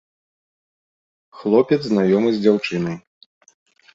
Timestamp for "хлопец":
1.41-1.79